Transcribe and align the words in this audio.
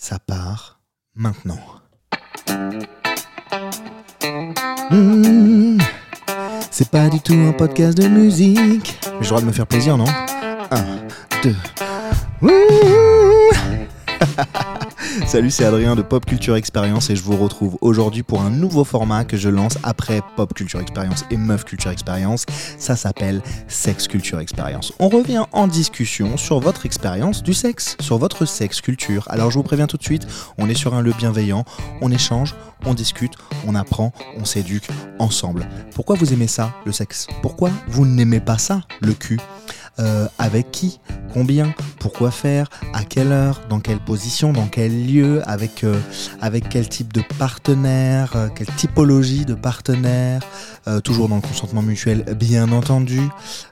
ça 0.00 0.18
part 0.18 0.80
maintenant. 1.14 1.60
Hmm. 4.90 5.78
C'est 6.70 6.88
pas 6.88 7.10
du 7.10 7.20
tout 7.20 7.34
un 7.34 7.52
podcast 7.52 7.98
de 7.98 8.08
musique. 8.08 8.98
J'ai 9.04 9.10
le 9.20 9.26
droit 9.26 9.40
de 9.42 9.46
me 9.46 9.52
faire 9.52 9.66
plaisir, 9.66 9.98
non? 9.98 10.06
1, 10.70 11.06
2. 11.42 13.09
Salut, 15.26 15.50
c'est 15.50 15.64
Adrien 15.64 15.96
de 15.96 16.02
Pop 16.02 16.24
Culture 16.24 16.56
Experience 16.56 17.10
et 17.10 17.16
je 17.16 17.22
vous 17.22 17.36
retrouve 17.36 17.78
aujourd'hui 17.80 18.22
pour 18.22 18.40
un 18.40 18.50
nouveau 18.50 18.84
format 18.84 19.24
que 19.24 19.36
je 19.36 19.48
lance 19.48 19.78
après 19.82 20.20
Pop 20.36 20.54
Culture 20.54 20.80
Experience 20.80 21.24
et 21.30 21.36
Meuf 21.36 21.64
Culture 21.64 21.90
Experience. 21.90 22.46
Ça 22.78 22.96
s'appelle 22.96 23.42
Sex 23.68 24.08
Culture 24.08 24.40
Experience. 24.40 24.92
On 24.98 25.08
revient 25.08 25.44
en 25.52 25.66
discussion 25.66 26.36
sur 26.36 26.60
votre 26.60 26.86
expérience 26.86 27.42
du 27.42 27.54
sexe, 27.54 27.96
sur 28.00 28.18
votre 28.18 28.44
sex 28.44 28.80
culture. 28.80 29.26
Alors 29.30 29.50
je 29.50 29.56
vous 29.56 29.62
préviens 29.62 29.86
tout 29.86 29.96
de 29.96 30.02
suite, 30.02 30.26
on 30.58 30.68
est 30.68 30.74
sur 30.74 30.94
un 30.94 31.02
lieu 31.02 31.14
bienveillant, 31.16 31.64
on 32.00 32.10
échange, 32.10 32.54
on 32.84 32.94
discute, 32.94 33.34
on 33.66 33.74
apprend, 33.74 34.12
on 34.36 34.44
s'éduque 34.44 34.88
ensemble. 35.18 35.68
Pourquoi 35.94 36.16
vous 36.16 36.32
aimez 36.32 36.46
ça, 36.46 36.72
le 36.84 36.92
sexe? 36.92 37.26
Pourquoi 37.42 37.70
vous 37.88 38.06
n'aimez 38.06 38.40
pas 38.40 38.58
ça, 38.58 38.82
le 39.00 39.12
cul? 39.12 39.38
Euh, 39.98 40.28
avec 40.38 40.70
qui, 40.70 41.00
combien, 41.34 41.74
pourquoi 41.98 42.30
faire, 42.30 42.68
à 42.94 43.04
quelle 43.04 43.32
heure, 43.32 43.60
dans 43.68 43.80
quelle 43.80 43.98
position, 43.98 44.52
dans 44.52 44.66
quel 44.66 45.06
lieu, 45.06 45.42
avec, 45.46 45.84
euh, 45.84 45.98
avec 46.40 46.68
quel 46.68 46.88
type 46.88 47.12
de 47.12 47.22
partenaire, 47.38 48.32
euh, 48.34 48.48
quelle 48.48 48.68
typologie 48.76 49.44
de 49.44 49.54
partenaire, 49.54 50.40
toujours 51.04 51.28
dans 51.28 51.36
le 51.36 51.42
consentement 51.42 51.82
mutuel 51.82 52.24
bien 52.36 52.72
entendu, 52.72 53.20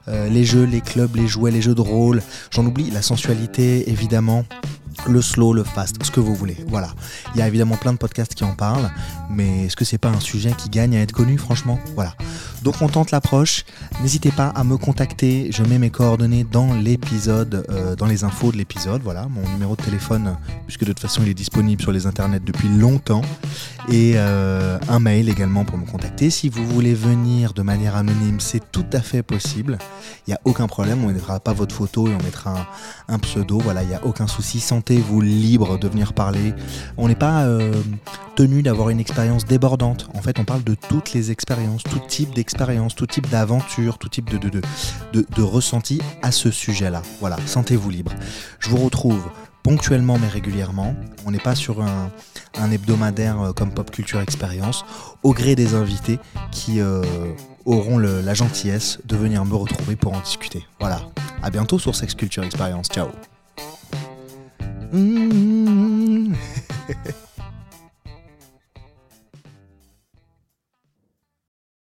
les 0.07 0.45
jeux, 0.45 0.65
les 0.65 0.83
clubs, 0.83 1.17
les 1.17 1.27
jouets, 1.27 1.51
les 1.51 1.63
jeux 1.63 1.75
de 1.75 1.81
rôle, 1.81 2.23
j'en 2.51 2.65
oublie, 2.65 2.91
la 2.91 3.03
sensualité 3.03 3.91
évidemment, 3.91 4.45
le 5.07 5.23
slow, 5.23 5.53
le 5.53 5.65
fast, 5.65 6.03
ce 6.03 6.11
que 6.11 6.21
vous 6.21 6.35
voulez. 6.35 6.57
Voilà. 6.69 6.91
Il 7.35 7.39
y 7.39 7.43
a 7.43 7.49
évidemment 7.49 7.77
plein 7.77 7.93
de 7.93 7.99
podcasts 7.99 8.35
qui 8.35 8.45
en 8.45 8.55
parlent, 8.55 8.91
mais 9.31 9.67
est-ce 9.67 9.77
que 9.77 9.85
c'est 9.85 9.99
pas 9.99 10.11
un 10.11 10.21
sujet 10.21 10.53
qui 10.57 10.69
gagne 10.69 10.97
à 10.97 11.01
être 11.01 11.13
connu, 11.13 11.39
franchement? 11.39 11.79
Voilà. 11.95 12.15
Donc 12.63 12.77
on 12.81 12.89
tente 12.89 13.11
l'approche. 13.11 13.65
N'hésitez 14.01 14.31
pas 14.31 14.49
à 14.49 14.65
me 14.65 14.77
contacter. 14.77 15.51
Je 15.53 15.63
mets 15.63 15.79
mes 15.79 15.91
coordonnées 15.91 16.45
dans 16.45 16.75
l'épisode, 16.75 17.67
euh, 17.71 17.97
dans 17.97 18.07
les 18.07 18.25
infos 18.25 18.53
de 18.53 18.57
l'épisode. 18.57 19.03
Voilà, 19.03 19.27
mon 19.29 19.49
numéro 19.51 19.77
de 19.77 19.83
téléphone, 19.83 20.37
puisque 20.67 20.81
de 20.81 20.93
toute 20.93 21.01
façon 21.01 21.23
il 21.23 21.29
est 21.29 21.35
disponible 21.35 21.81
sur 21.83 21.93
les 21.93 22.07
internets 22.07 22.41
depuis 22.41 22.69
longtemps. 22.69 23.23
Et 23.91 24.13
euh, 24.17 24.79
un 24.91 24.99
mail 24.99 25.31
également 25.31 25.65
pour 25.65 25.79
me 25.79 25.87
contacter. 25.87 26.29
Si 26.29 26.51
vous 26.51 26.67
voulez 26.67 26.93
venir 26.93 27.55
de 27.55 27.63
manière 27.63 27.97
anonyme, 27.97 28.39
c'est 28.39 28.71
tout 28.71 28.85
à 28.93 29.01
fait 29.01 29.23
possible. 29.23 29.79
Il 30.27 30.31
n'y 30.31 30.35
a 30.35 30.41
aucun 30.45 30.67
problème. 30.67 31.03
On 31.05 31.09
ne 31.09 31.15
mettra 31.15 31.41
pas 31.41 31.55
votre 31.55 31.75
photo 31.75 32.07
et 32.07 32.15
on 32.15 32.23
mettra 32.23 32.69
un, 33.09 33.19
pseudo. 33.19 33.59
Voilà, 33.59 33.83
il 33.83 33.89
n'y 33.89 33.95
a 33.95 34.05
aucun 34.05 34.27
souci. 34.27 34.61
Sentez-vous 34.61 35.23
libre 35.23 35.79
de 35.79 35.89
venir 35.89 36.13
parler. 36.13 36.53
On 36.99 37.09
n'est 37.09 37.15
pas 37.15 37.45
euh, 37.45 37.73
tenu 38.37 38.63
d'avoir 38.63 38.91
une 38.91 39.01
expérience 39.01 39.47
débordante. 39.47 40.11
En 40.15 40.21
fait, 40.21 40.39
on 40.39 40.45
parle 40.45 40.65
de 40.65 40.75
toutes 40.75 41.15
les 41.15 41.31
expériences, 41.31 41.83
tout 41.83 42.01
type 42.07 42.35
d'expérience, 42.35 42.95
tout 42.95 43.07
type 43.07 43.31
d'aventure, 43.31 43.97
tout 43.97 44.11
type 44.11 44.29
de, 44.29 44.37
de, 44.37 44.61
de, 45.15 45.27
de 45.35 45.43
ressenti 45.43 46.03
à 46.21 46.31
ce 46.31 46.51
sujet-là. 46.51 47.01
Voilà, 47.21 47.39
sentez-vous 47.47 47.89
libre. 47.89 48.13
Je 48.59 48.69
vous 48.69 48.85
retrouve 48.85 49.23
ponctuellement 49.69 50.19
mais 50.19 50.29
régulièrement. 50.29 50.95
On 51.27 51.31
n'est 51.31 51.39
pas 51.39 51.55
sur 51.55 51.83
un, 51.83 52.11
hebdomadaire 52.73 53.41
euh, 53.41 53.53
comme 53.53 53.71
Pop 53.71 53.91
Culture 53.91 54.21
Experience, 54.21 54.87
au 55.23 55.35
gré 55.35 55.55
des 55.57 55.75
invités 55.75 56.19
qui 56.51 56.81
euh, 56.81 57.03
auront 57.67 57.99
la 57.99 58.33
gentillesse 58.33 58.99
de 59.05 59.15
venir 59.15 59.45
me 59.45 59.55
retrouver 59.55 59.95
pour 59.95 60.15
en 60.15 60.21
discuter. 60.21 60.67
Voilà, 60.81 61.03
à 61.43 61.51
bientôt 61.51 61.79
sur 61.79 61.95
Sex 61.95 62.15
Culture 62.15 62.45
Experience. 62.45 62.89
Ciao. 62.89 63.09